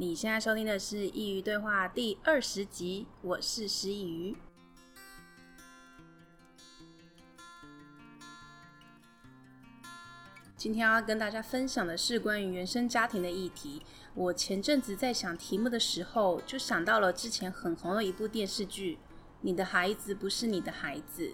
[0.00, 4.34] 你现在收听的是《佾萮对话》第二十集，我是师佾萮。
[10.56, 13.82] 今天要跟大家分享的是关于原生家庭的议题。
[14.14, 18.94] 我前阵子在想题目的时候，就想到了之前很红的一部电视剧
[19.42, 21.28] 《你的孩子不是你的孩子》，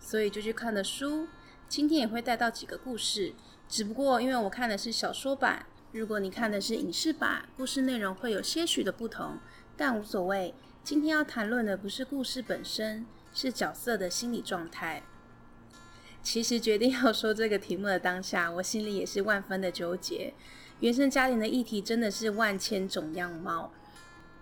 [0.00, 1.28] 所以就去看了书。
[1.68, 3.34] 今天也会带到几个故事，
[3.68, 5.66] 只不过因为我看的是小说版。
[5.92, 9.38] 如果你看的是影视版，故事内容会有些许的不同，
[9.76, 10.54] 但无所谓。
[10.84, 13.04] 今天要谈论的不是故事本身，
[13.34, 15.02] 是角色的心理状态。
[16.22, 20.32] 其实决定要说这个题目的当下，我心里也是万分的纠结。
[20.78, 23.72] 原生家庭的议题真的是万千种样貌。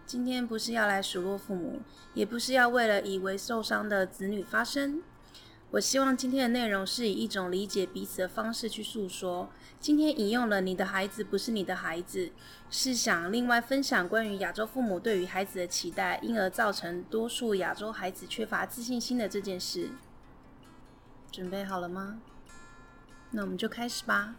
[0.04, 1.80] 今天不是要来数落父母，
[2.12, 5.02] 也不是要为了以为受伤的子女发声。
[5.70, 9.50] 我希望今天的内容是以一种理解彼此的方式去诉说。
[9.78, 12.32] 今天引用了“你的孩子不是你的孩子”，
[12.70, 19.90] 是想另外分享关于亚洲父母对于孩子的期待，因而造成多数亚洲孩子缺乏自信心的这件事。
[21.30, 22.18] 准备好了吗？
[23.30, 24.36] 那我们就开始吧。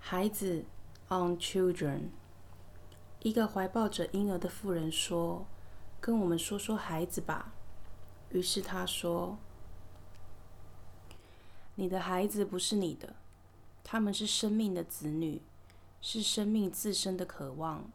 [0.00, 0.64] 孩子
[1.08, 2.08] ，on children。
[3.20, 5.46] 一个怀抱着婴儿的妇人说
[6.00, 7.52] ：“跟我们说说孩子吧。”
[8.30, 9.38] 于是他说
[11.76, 13.14] ：“你的孩子不是你的，
[13.84, 15.40] 他们是生命的子女，
[16.00, 17.90] 是生命自身的渴望。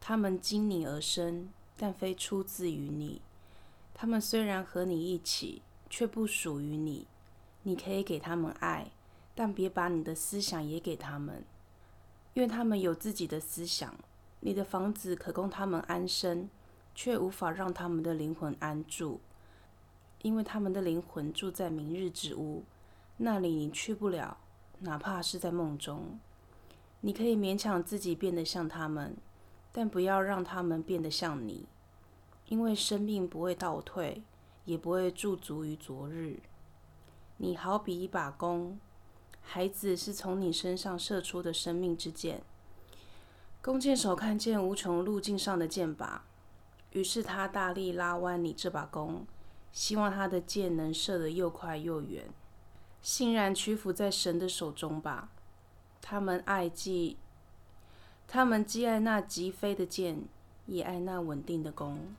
[0.00, 3.22] 他们经你而生，但非出自于你。
[3.94, 7.06] 他们虽然和你一起，却不属于你。
[7.62, 8.90] 你可以给他们爱，
[9.34, 11.44] 但别把你的思想也给他们，
[12.34, 13.94] 因为他们有自己的思想。
[14.40, 16.48] 你的房子可供他们安身，
[16.94, 19.20] 却无法让他们的灵魂安住。”
[20.22, 22.64] 因为他们的灵魂住在明日之屋，
[23.16, 24.36] 那里你去不了，
[24.80, 26.18] 哪怕是在梦中。
[27.00, 29.16] 你可以勉强自己变得像他们，
[29.72, 31.66] 但不要让他们变得像你。
[32.48, 34.22] 因为生命不会倒退，
[34.64, 36.40] 也不会驻足于昨日。
[37.38, 38.78] 你好比一把弓，
[39.40, 42.42] 孩子是从你身上射出的生命之箭。
[43.62, 46.20] 弓箭手看见无穷路径上的箭靶，
[46.90, 49.26] 于是他大力拉弯你这把弓。
[49.72, 52.28] 希望他的箭能射得又快又远，
[53.00, 55.30] 欣然屈服在神的手中吧。
[56.02, 57.16] 他们爱既，
[58.26, 60.24] 他们既爱那疾飞的箭，
[60.66, 62.14] 也爱那稳定的弓。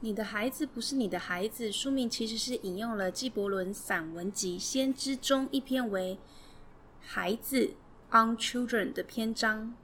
[0.00, 1.72] 你的孩子不是你的孩子。
[1.72, 6.18] 书名其实是引用了纪伯伦散文集《先知》中一篇为
[7.00, 7.74] “孩子
[8.10, 9.74] ”（on children） 的篇章。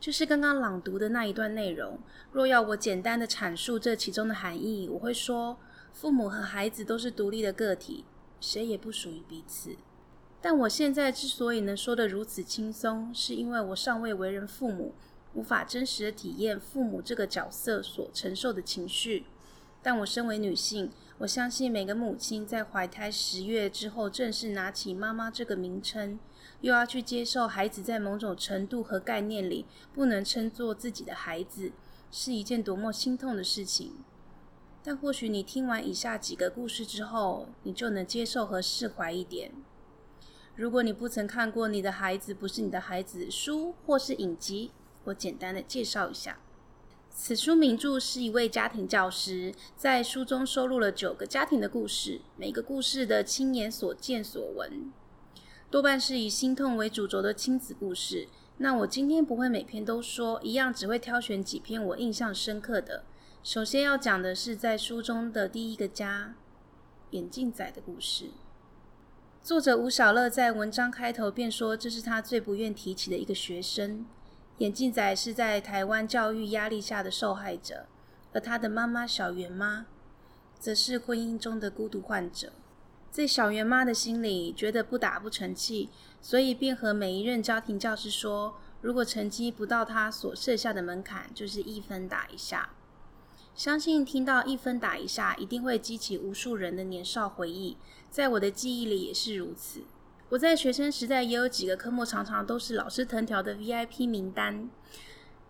[0.00, 1.98] 就是刚刚朗读的那一段内容。
[2.32, 5.58] 若要我简单的阐述这其中的含义，我会说，
[5.92, 8.06] 父母和孩子都是独立的个体，
[8.40, 9.76] 谁也不属于彼此。
[10.40, 14.94] 但我现在之所以能说得如此轻松，是因为我尚未为人父母，
[15.34, 19.26] 无法真实的体验父母这个角色所承受的情绪。
[19.82, 26.18] 但我身为女性，我相信每个母亲在怀胎十月之后，正式拿起妈妈这个名称。
[26.60, 29.64] 又要去接受孩子在某种程度和概念里
[29.94, 31.72] 不能称作自己的孩子，
[32.10, 33.94] 是一件多么心痛的事情。
[34.82, 39.52] 但或许你听完以下几个故事之后，你就能接受和释怀一点。
[40.54, 44.70] 如果你不曾看过《你的孩子不是你的孩子》书或是影集，
[45.04, 46.38] 我简单的介绍一下。
[47.12, 54.90] 此书名著是一位家庭教师在书中收录了九个家庭的故事，每个故事的亲眼所见所闻。
[55.70, 58.28] 多半是以心痛为主轴的亲子故事。
[58.58, 63.04] 那我今天不会每篇都说，一样只会挑选几篇我印象深刻的。
[63.42, 66.34] 首先要讲的是在书中的第一个家——
[67.10, 68.30] 眼镜仔的故事。
[69.42, 74.06] 作者吴小乐在文章开头便说，这是他最不愿提起的一个学生。
[74.60, 77.86] 眼镜仔是在台湾教育压力下的受害者，
[78.34, 79.86] 而他的妈妈小圆妈，
[80.58, 82.52] 则是婚姻中的孤独患者。
[83.10, 85.88] 在小圆妈的心里，觉得不打不成器，
[86.20, 92.68] 所以便和每一任家庭教师说，如果成绩不到他所设下的门槛，就是一分打一下。
[93.54, 97.78] 相信听到一分打一下，一定会激起无数人的年少回忆。
[98.10, 99.84] 在我的记忆里也是如此。
[100.30, 104.70] 我在学生时代也有几个科目，常常都是老师藤条的 VIP 名单，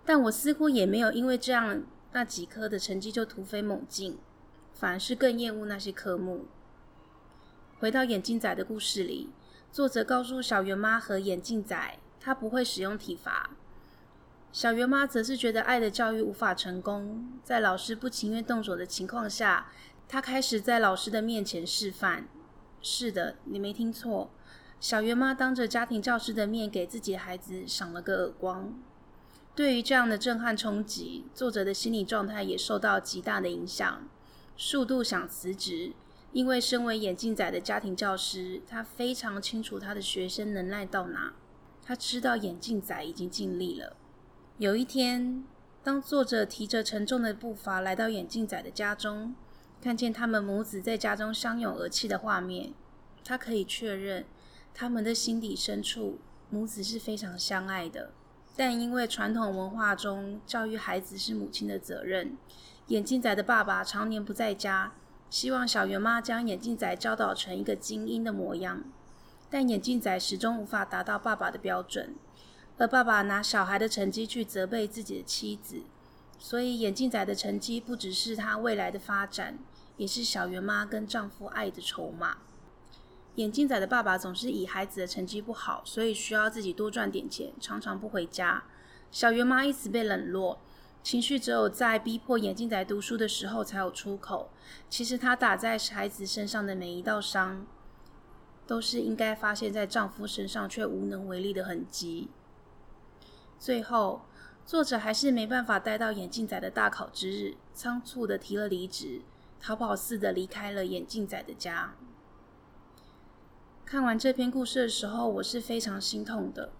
[0.07, 1.83] 但我似乎也没有因为这样
[2.13, 4.17] 那几科的成绩就突飞猛进，
[4.73, 6.47] 反而是更厌恶那些科目。
[7.79, 9.29] 回到眼镜仔的故事里，
[9.71, 13.51] 作者告诉小圆妈和眼镜仔，他不会使用体罚。
[14.51, 19.71] 小圆妈则是觉得爱的教育无法成功，在老师不情愿动手的情况下，
[20.09, 22.27] 她开始在老师的面前示范，
[22.81, 24.31] 是的，你没听错，
[24.81, 28.73] 小圆妈当着家庭教师的面给自己孩子赏了个耳光。
[29.55, 34.09] 对于这样的震撼冲击，作者的心理状态也受到极大的影响，
[34.57, 35.93] 数度想辞职。
[36.33, 41.35] 因为身为眼镜仔的家庭教师，他非常清楚他的学生能耐到哪，
[41.85, 43.97] 他知道眼镜仔已经尽力了。
[44.57, 45.45] 有一天，
[45.83, 49.35] 当作者提着沉重的步伐来到眼镜仔的家中，
[49.83, 52.73] 看见他们母子在家中相拥而泣的画面，
[53.25, 54.25] 他可以确认，
[54.75, 56.19] 他们的心底深处，
[56.49, 58.13] 母子是非常相爱的。
[58.57, 62.37] 但因为传统文化中教育孩子是母亲的责任，
[62.89, 64.93] 眼镜仔的爸爸常年不在家。
[65.31, 68.83] 希望小圆妈将眼镜仔教导成一个精英的模样，
[69.49, 72.17] 但眼镜仔始终无法达到爸爸的标准，
[72.79, 75.85] 而爸爸拿小孩的成绩去责备自己的妻子，
[76.37, 79.61] 所以眼镜仔的成绩不只是他未来的发展，
[79.97, 82.39] 也是小圆妈跟丈夫爱的筹码。
[83.37, 88.65] 眼镜仔的爸爸总是以孩子的成绩不好，所以需要自己多赚点钱，常常不回家。
[89.11, 90.61] 小圆妈一直被冷落。
[91.03, 94.51] 情绪只有在逼迫眼镜仔读书的时候才有出口。
[94.91, 97.67] 其实，她打在孩子身上的每一道伤，
[98.67, 102.29] 都是应该发泄在丈夫身上却无能为力的痕迹。
[103.59, 104.27] 最后，
[104.67, 109.23] 作者还是没办法待到眼镜仔的大考之日，仓促的提了离职，
[109.59, 111.95] 逃跑似的离开了眼镜仔的家。
[113.91, 116.71] 看完这篇故事的时候，我是非常心痛的。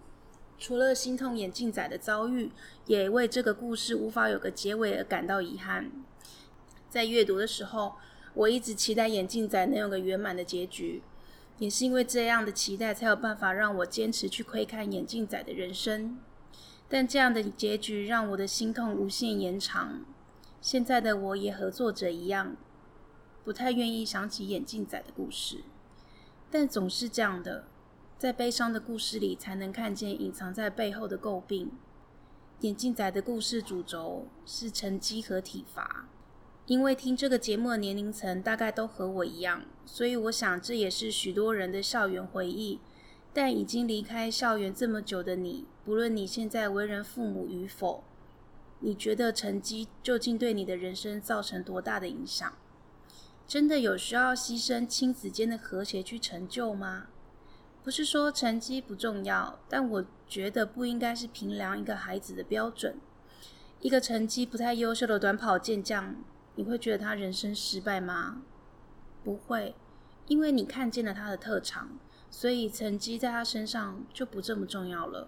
[0.61, 2.53] 除了心痛眼镜仔的遭遇，
[2.87, 5.91] 也为这个故事无法有个结尾而感到遗憾。
[6.89, 7.95] 在阅读的时候，
[8.33, 11.03] 我一直期待眼镜仔能有个圆满的结局，
[11.59, 16.17] 也是因为这样的期待，才有办法让我坚持去窥看眼镜仔的人生。
[16.89, 20.05] 但这样的结局让我的心痛无限延长。
[20.61, 22.55] 现在的我也和作者一样，
[23.43, 25.65] 不太愿意想起眼镜仔的故事，
[26.51, 27.65] 但总是这样的。
[28.19, 31.71] 在悲伤的故事里，才能看见隐藏在背后的诟病。
[32.61, 36.09] 眼镜仔的故事主轴是成绩和体罚。
[36.67, 42.81] 因为听这个节目的年龄层大概都和我一样，所以我想这也是许多人的校园回忆。
[43.33, 48.03] 但已经离开校园这么久的你，不论你现在为人父母与否，
[48.81, 52.53] 你觉得成绩究竟对你的人生造成多大的影响？
[53.51, 57.09] 真的有需要牺牲亲子间的和谐去成就吗？
[57.83, 63.01] 不是说成绩不重要，但我觉得不应该是评量一个孩子的标准。
[63.81, 66.15] 一个成绩不太优秀的短跑健将，
[66.55, 68.43] 你会觉得他人生失败吗？
[69.25, 69.75] 不会，
[70.29, 71.99] 因为你看见了他的特长，
[72.31, 75.27] 所以成绩在他身上就不这么重要了。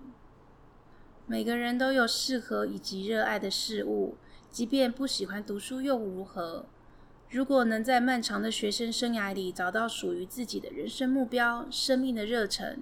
[1.27, 4.17] 每个人都有适合以及热爱的事物，
[4.49, 6.67] 即便不喜欢读书又如何？
[7.33, 12.81] 如果能在漫长的学生生涯里找到属于自己的人生目标、生命的热忱，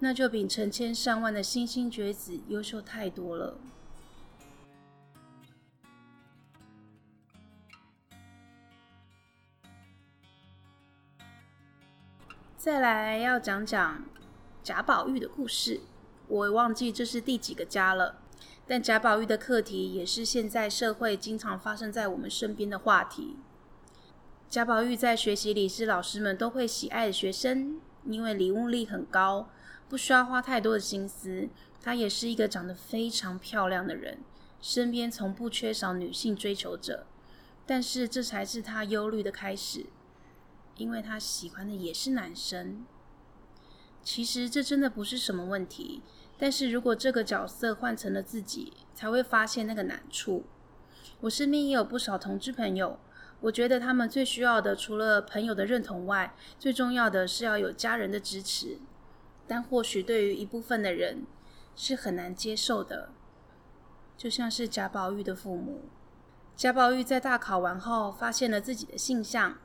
[0.00, 3.56] 那就比成千上万的星星学子优秀太多了。
[12.56, 14.04] 再来要讲讲
[14.64, 15.82] 贾宝玉的故事，
[16.26, 18.16] 我忘记这是第几个家了。
[18.66, 23.36] 但贾宝玉的课题也是现在社会经常发生在我们身边的话题。
[24.50, 29.50] 贾宝玉在学习里是老师们都会喜爱的学生，因为领悟力很高，
[29.90, 31.50] 不需要花太多的心思。
[31.82, 34.20] 他也是一个长得非常漂亮的人，
[34.58, 37.06] 身边从不缺少女性追求者。
[37.66, 39.84] 但是这才是他忧虑的开始，
[40.78, 42.86] 因为他喜欢的也是男生。
[44.02, 46.00] 其实这真的不是什么问题，
[46.38, 50.46] 但是如果这个角色换成了自己，才会发现那个难处。
[51.20, 52.98] 我身边也有不少同志朋友。
[53.40, 58.78] 我觉得他们最需要的，除了朋友的认同外，最重要的是要有家人的支持。
[59.46, 61.24] 但或许对于一部分的人
[61.74, 63.10] 是很难接受的，
[64.16, 65.82] 就像是贾宝玉的父母。
[66.56, 69.56] 贾宝玉在大考完后，发现了自己的性向，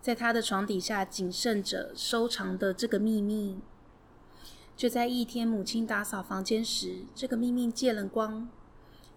[0.00, 3.60] 在他的床底下仅剩着收藏的这个秘密。
[4.74, 8.48] 就在一天，母亲打扫房间时，这个秘密借了光，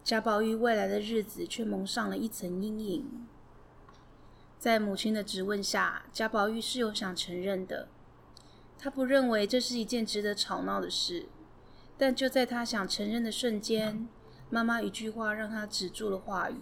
[0.03, 3.25] 贾宝玉未来的日子却蒙上了一层阴影。
[4.65, 7.87] 在母亲的质问下，贾宝玉是有想承认的。
[8.79, 11.27] 他不认为这是一件值得吵闹的事，
[11.99, 14.07] 但就在他想承认的瞬间，
[14.49, 16.55] 妈妈一句话让他止住了话语：“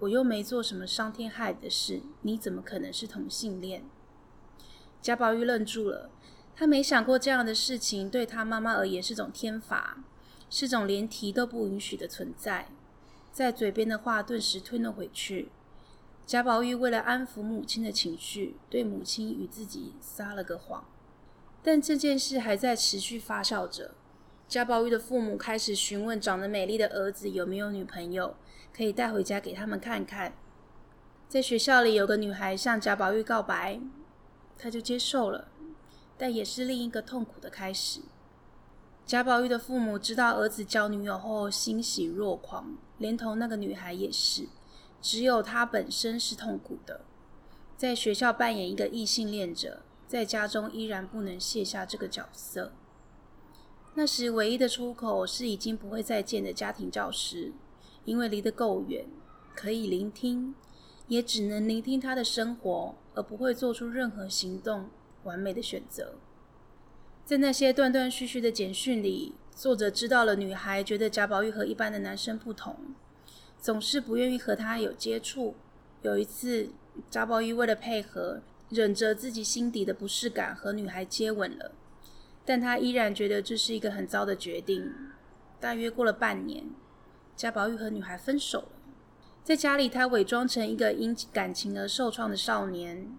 [0.00, 3.84] 我又没做什么伤天害理的事，你怎么可能是同性恋？”
[5.00, 6.10] 贾宝玉愣住了，
[6.56, 10.02] 他没想过这样的事情对他妈妈而言是种天罚，
[10.50, 12.66] 是种连提都不允许的存在。
[13.30, 15.52] 在嘴边的话顿时吞了回去。
[16.30, 20.84] 贾宝玉为了安抚母亲的情绪，对母亲与自己撒了个谎。
[21.60, 23.96] 但这件事还在持续发酵着。
[24.46, 28.36] 贾宝玉的父母开始询问长得美丽的儿子有没有女朋友，
[28.72, 30.32] 可以带回家给他们看看。
[31.28, 33.80] 在学校里，有个女孩向贾宝玉告白，
[34.56, 35.48] 他就接受了，
[36.16, 38.02] 但也是另一个痛苦的开始。
[39.04, 44.46] 贾宝玉的父母知道儿子交女友后欣喜若狂，连同那个女孩也是。
[45.00, 47.00] 只有他本身是痛苦的，
[47.76, 52.72] 在学校扮演一个异性恋者，在家中依然不能卸下这个角色。
[53.94, 57.52] 那时唯一的出口是已经不会再见的家庭教师，
[58.04, 59.06] 因为离得够远，
[59.54, 60.54] 可以聆听，
[61.08, 64.90] 也只能聆听他的生活，而不会做出任何行动，
[65.24, 66.14] 完美的选择。
[67.24, 72.76] 在那些断断续续的简讯里，作者知道了女孩觉得贾宝玉和一般的男生不同。
[73.60, 75.54] 总是不愿意和他有接触。
[76.02, 76.70] 有一次，
[77.10, 78.40] 贾宝玉为了配合，
[78.70, 81.72] 忍着自己心底的不适感和女孩接吻了，
[82.44, 84.92] 但他依然觉得这是一个很糟的决定。
[85.60, 86.64] 大约过了半年，
[87.36, 88.68] 贾宝玉和女孩分手了。
[89.44, 93.10] 在家里，他伪装成一个因感情而受创的少年，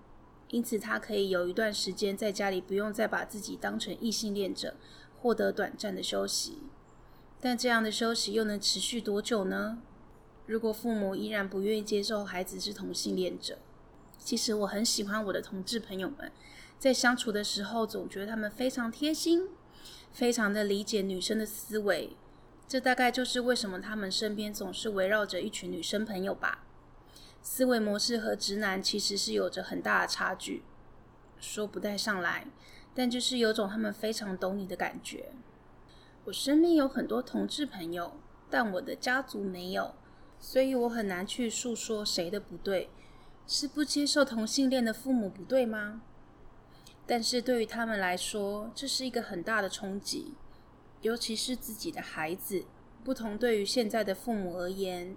[0.49, 4.75] 因此他可以有一段时间在家里不用再把自己当成异性恋者，
[5.19, 6.59] 获得短暂的休息。
[7.39, 9.79] 但这样的休息又能持续多久呢？
[10.51, 13.57] 如果父母依然不愿意接受孩子是同性恋者，
[14.19, 16.29] 其实我很喜欢我的同志朋友们，
[16.77, 19.47] 在相处的时候总觉得他们非常贴心，
[20.11, 22.17] 非常的理解女生的思维。
[22.67, 26.65] 这大概就是为什么他们身边总是围绕着一群女生朋友吧。
[27.41, 30.65] 思维模式和直男其实是有着很大的差距，
[31.39, 32.45] 说不带上来，
[32.93, 35.31] 但就是有种他们非常懂你的感觉。
[36.25, 39.95] 我身边有很多同志朋友，但我的家族没有。
[40.41, 42.89] 所以我很难去诉说谁的不对，
[43.45, 46.01] 是不接受同性恋的父母不对吗？
[47.05, 50.33] 但是对于他们来说，这是一个很大的冲击，
[51.01, 52.65] 尤其是自己的孩子，
[53.03, 55.15] 不同对于现在的父母而言，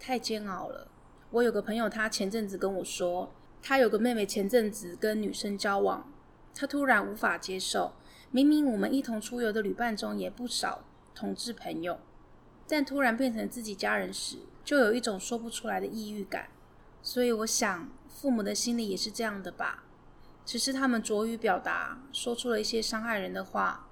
[0.00, 0.88] 太煎熬了。
[1.30, 3.32] 我有个朋友，他前阵子跟我说，
[3.62, 6.12] 他有个妹妹前阵子跟女生交往，
[6.54, 7.92] 他突然无法接受，
[8.30, 11.98] 明明我们一同出游的旅伴中也不少同志朋友，
[12.66, 16.48] 但突然变成自己家人时，就有一种说不出来的抑郁感，
[17.00, 19.84] 所以我想父母的心里也是这样的吧，
[20.44, 23.88] 只是他们拙于表达，说出了一些伤害人的话。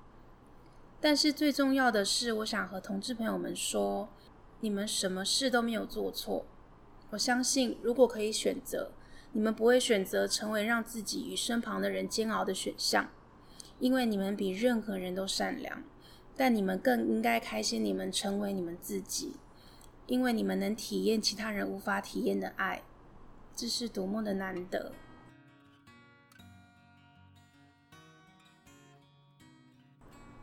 [1.00, 4.08] 但是最重要的是，我想和同志朋友们说，
[4.58, 6.44] 你们什么事都没有做错。
[7.10, 8.90] 我相信，如果可以选择，
[9.30, 13.08] 你们不会选择成为让自己与身旁的人煎熬的选项，
[13.78, 15.84] 因为你们比任何人都善良。
[16.36, 19.36] 但你们更应该开心，你们成为你们自己。
[20.06, 22.82] 因为你们能体验其他人无法体验的爱，
[23.56, 24.92] 这是多么的难得。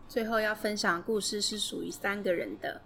[0.08, 2.82] 最后要分享的故事是属于三个人的。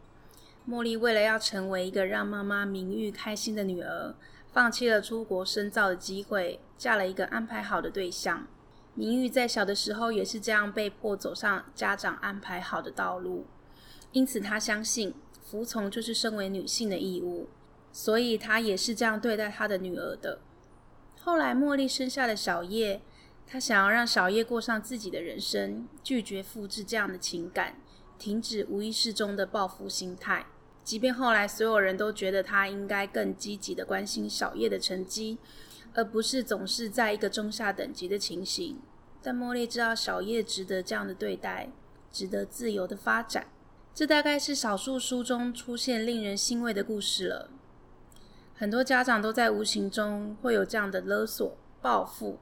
[0.68, 4.14] 茉莉为了要成为一个让妈妈明玉开心的女儿，
[4.52, 8.46] 放弃了出国深造的机会，嫁了一个安排好的对象。
[8.94, 13.46] 明玉在小的时候也是这样被迫走上家长安排好的道路，
[14.12, 15.14] 因此她相信。
[15.46, 17.48] 服从就是身为女性的义务，
[17.92, 20.40] 所以她也是这样对待她的女儿的。
[21.22, 23.00] 后来茉莉生下了小叶，
[23.46, 27.76] 她想要让小叶过上自己的人生，拒绝复制这样的情感，
[28.18, 30.48] 停止无意识中的报复心态。
[30.84, 35.38] 即便后来所有人都觉得她应该更积极的关心小叶的成绩，
[35.94, 38.80] 而不是总是在一个中下等级的情形，
[39.22, 41.70] 但茉莉知道小叶值得这样的对待，
[42.12, 43.48] 值得自由的发展。
[43.96, 47.50] 这大概是少数书中出现令人欣慰的故事了。
[48.54, 52.38] 很多家长都在无形中会有这样的勒索、报复。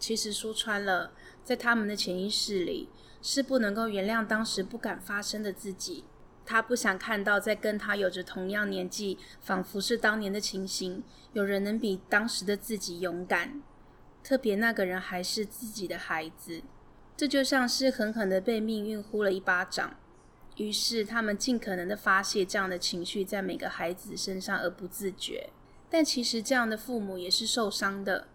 [0.00, 1.12] 其实说穿了，
[1.44, 2.88] 在他们的潜意识里
[3.22, 6.02] 是不能够原谅当时不敢发声的自己。
[6.44, 13.62] 他不想看到在跟他有着同样年纪，仿佛是当年的情形，有人能比当时的自己勇敢。
[14.24, 16.62] 特别那个人还是自己的孩子，
[17.16, 19.94] 这就像是狠狠的被命运呼了一巴掌。
[20.56, 25.50] 于是，他们尽可能的发泄这样的情绪在每个孩子身上，而不自觉。
[25.88, 28.28] 但其实，这样的父母也是受伤的。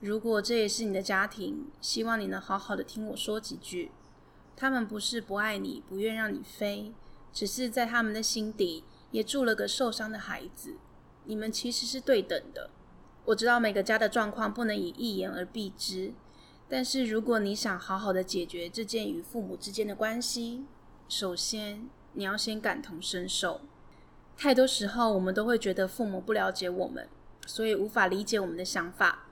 [0.00, 3.90] 如果这也是你的家庭，希望你能好好的听我说几句。
[4.56, 6.92] 他们不是不爱你，不愿让你飞，
[7.32, 10.76] 只是在他们的心底也住了个受伤的孩子。
[11.24, 12.70] 你们其实是对等的。
[13.26, 16.14] 我知道每个家的状况不能以一言而蔽之，
[16.68, 20.64] 但是如果你想好好的解决这件与父母之间的关系，
[21.08, 23.62] 首先，你要先感同身受。
[24.36, 27.08] 太多时候，我们都会觉得父母不了解我们，
[27.46, 29.26] 所以无法理解我们的想法。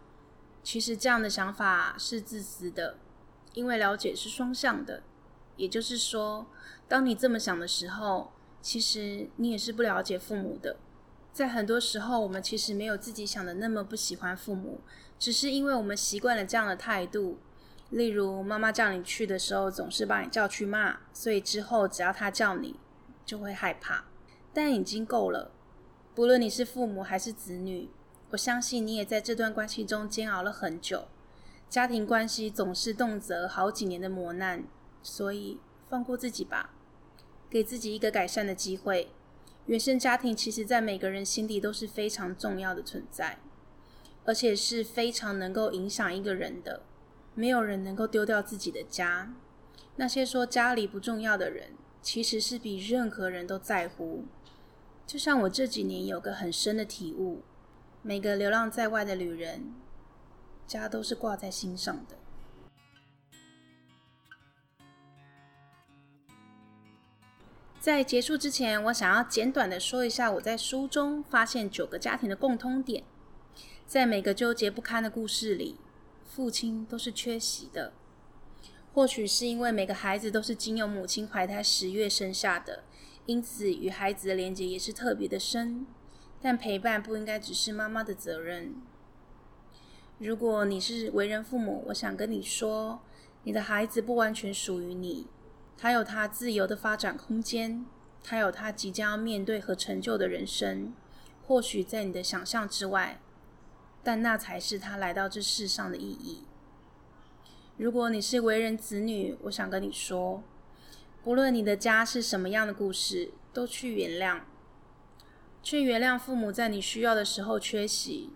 [0.62, 2.96] 其实这样的想法是自私的，
[3.52, 5.02] 因为了解是双向的。
[5.56, 6.46] 也就是说，
[6.88, 10.78] 当你这么想的时候，其实你也是不了解父母的。
[11.32, 14.80] 在很多时候，我们其实没有自己想的那么不喜欢父母，
[15.18, 17.38] 只是因为我们习惯了这样的态度。
[17.90, 22.80] 例如，妈妈叫你去的时候，总是把你叫去骂，所以之后只要她叫你，
[23.24, 24.04] 就会害怕。
[24.52, 25.52] 但已经够了。
[26.14, 27.90] 不论你是父母还是子女，
[28.30, 31.06] 我相信你也在这段关系中煎熬了很久。
[31.68, 34.64] 家庭关系总是动辄好几年的磨难，
[35.02, 36.70] 所以放过自己吧，
[37.50, 39.10] 给自己一个改善的机会。
[39.66, 43.38] 原生家庭其实在每个人心底都是非常重要的存在，
[44.24, 46.82] 而且是非常能够影响一个人的。
[47.36, 49.32] 没有人能够丢掉自己的家。
[49.94, 54.24] 那些说家里不重要的人，其实是比任何人都在乎。
[55.06, 57.42] 就像我这几年有个很深的体悟。
[58.02, 59.74] 每个流浪在外的旅人，
[60.66, 62.16] 家都是挂在心上的。
[67.80, 73.04] 在结束之前，我想要简短的说一下我在书中发现九个家庭的共通点。
[73.86, 75.76] 在每个纠结不堪的故事里，
[76.36, 77.94] 父亲都是缺席的。
[78.92, 82.84] 或许是因为每个孩子都是经由母亲怀胎十月生下的，
[83.24, 85.86] 因此与孩子的连结也是特别的深。
[86.42, 88.74] 但陪伴不应该只是妈妈的责任。
[90.18, 93.00] 如果你是为人父母，我想跟你说，
[93.44, 95.28] 你的孩子不完全属于你，
[95.78, 97.86] 他有他自由的发展空间，
[98.22, 100.92] 他有他即将要面对和成就的人生，
[101.46, 103.22] 或许在你的想象之外，
[104.06, 106.44] 但那才是他来到这世上的意义。
[107.76, 110.44] 如果你是为人子女，我想跟你说，
[111.24, 114.42] 不论你的家是什么样的故事，都去原谅。
[115.60, 118.30] 去原谅父母在你需要的时候缺席，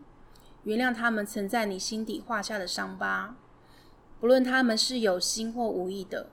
[0.64, 3.36] 原谅他们曾在你心底画下的伤疤，
[4.18, 6.30] 不论他们是有心或无意的，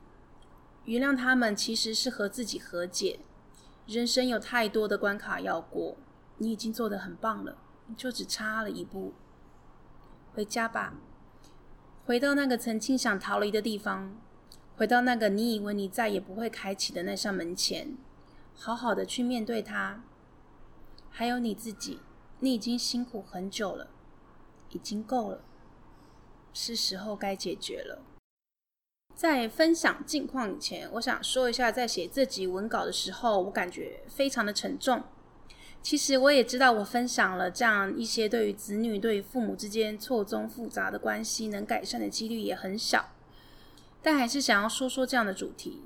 [0.85, 3.19] 原谅他们其实是和自己和解。
[3.85, 5.95] 人生有太多的关卡要过，
[6.39, 7.55] 你已经做得很棒了，
[7.95, 9.13] 就只差了一步。
[10.37, 10.93] 回家吧，
[12.05, 14.15] 回到那个曾经想逃离的地方，
[14.75, 17.97] 回到那个你以为你再也不会开启的那扇门前，
[18.53, 20.03] 好好的去面对它。
[21.09, 22.01] 还有你自己，
[22.41, 23.89] 你已经辛苦很久了，
[24.69, 25.41] 已经够了，
[26.53, 28.03] 是时候该解决了。
[29.15, 35.01] 在分享近况以前，我想说一下，在写这集文稿的时候，我感觉非常的沉重。
[35.81, 43.11] 其实我也知道，我分享了这样一些对于子女、对于父母之间错综复杂的关系，能改善的几率也很小。
[44.01, 45.81] 但还是想要说说这样的主题。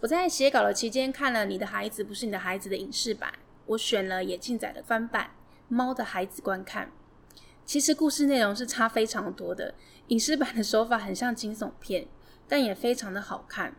[0.00, 3.32] 我在写稿的期间，看了《你的孩子不是你的孩子》的影视版。
[3.66, 5.24] 我选了野庆仔的翻版
[5.68, 6.92] 《猫的孩子》观看。
[7.64, 9.74] 其实故事内容是差非常多的，
[10.08, 12.06] 影视版的手法很像惊悚片，
[12.46, 13.74] 但也非常的好看。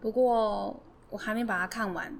[0.00, 2.16] 不过我还没把它看完，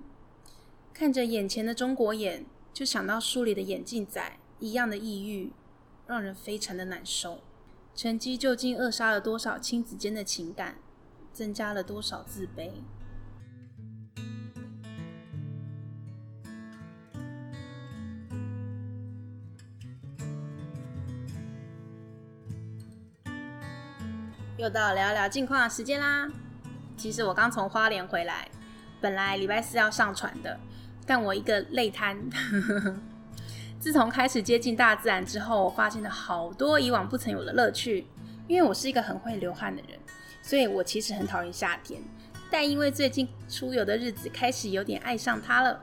[0.98, 5.52] 看着眼前的中国眼，就想到书里的眼镜仔一样的抑郁，
[6.06, 7.42] 让人非常的难受。
[7.94, 10.76] 成绩究竟扼杀了多少亲子间的情感，
[11.34, 12.70] 增加了多少自卑？
[24.56, 26.26] 又到聊聊近况的时间啦。
[26.96, 28.50] 其实我刚从花莲回来，
[28.98, 30.58] 本来礼拜四要上传的，
[31.06, 32.18] 但我一个累瘫。
[33.80, 38.06] 自从开始接近大自然之后，我发现了好多以往不曾有的乐趣。
[38.48, 39.98] 因为我是一个很会流汗的人，
[40.40, 42.00] 所以我其实很讨厌夏天。
[42.48, 45.82] 但因为最近出游的日子，开始有点爱上它了。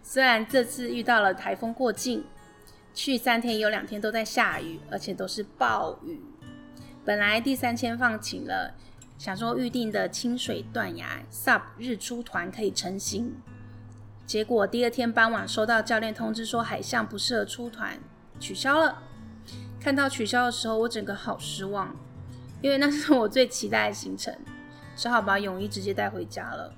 [0.00, 2.24] 虽然这次遇到了台风过境，
[2.94, 6.20] 去三天有两天都在下雨，而且都是暴雨。
[7.04, 8.74] 本来第三天放晴了，
[9.18, 13.34] 想说预定的清水断崖 SUP 日出团可以成行，
[14.32, 18.00] 结果第二天傍晚收到教练通知说海象不适合出团，
[18.40, 19.02] 取消了。
[19.78, 21.94] 看到取消的时候，我整个好失望，
[22.62, 24.34] 因为那是我最期待的行程，
[24.96, 26.72] 只好把泳衣直接带回家了。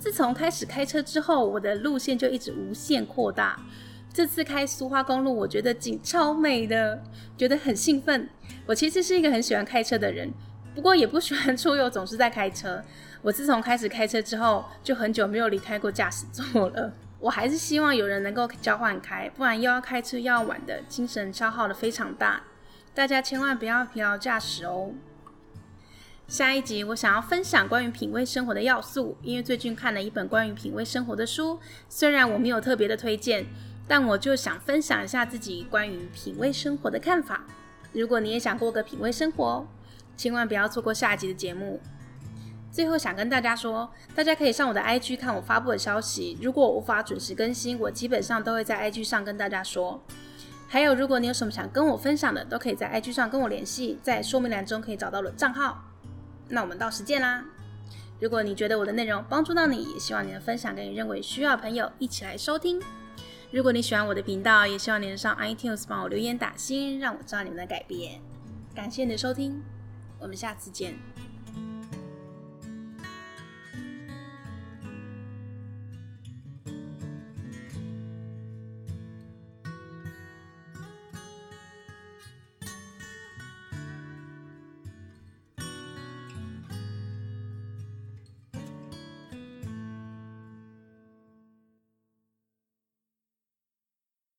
[0.00, 3.56] 自从开始开车之后，我的路线就一直无限扩大。
[4.12, 7.00] 这次开苏花公路，我觉得景超美的，
[7.36, 8.28] 觉得很兴奋。
[8.66, 10.32] 我其实是一个很喜欢开车的人，
[10.74, 12.82] 不过也不喜欢出游总是在开车。
[13.24, 16.92] 我自从开始开车之后，就很久没有离开过驾驶座了。
[17.18, 22.42] 我还是希望有人能够交换开，不然又要开车又要玩的，精神消耗的非常大。
[22.92, 24.90] 大家千万不要疲劳驾驶哦。
[26.28, 31.58] 下一集我想要分享关于品味生活的要素，因为最近看了一本关于品味生活的书，
[31.88, 33.46] 虽然我没有特别的推荐。
[33.86, 37.44] 但我就想分享一下自己关于品味生活的看法。
[37.92, 39.66] 如果你也想过个品味生活，
[40.16, 41.78] 千万不要错过下一集的节目。
[42.74, 46.36] 最后想跟大家说，大家可以上我的 IG 看我发布的消息。
[46.42, 50.02] 如果我无法准时更新，我基本上都会在 IG 上跟大家说。
[50.66, 55.84] 还有，如果你有什么想跟我分享的，都可以在 IG 上跟我联系，在说明栏中可以找到我的账号。
[56.48, 57.44] 那我们到时见啦！
[58.18, 62.82] 如果你觉得我的内容帮助到你，也希望你能分享给你认为需要的朋友一起来收听。
[63.52, 68.20] 如果你喜欢我的频道，也希望你能上 iTunes 帮我留言打星，让我知道你们的改变。
[68.74, 69.62] 感谢你的收听，
[70.18, 71.13] 我们下次见。